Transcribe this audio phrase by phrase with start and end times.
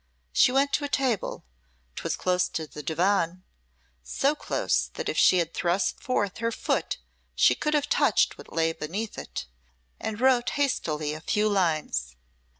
[0.33, 1.45] She went to a table
[1.95, 3.43] 'twas close to the divan,
[4.03, 6.97] so close that if she had thrust forth her foot
[7.35, 9.45] she could have touched what lay beneath it
[9.99, 12.15] and wrote hastily a few lines.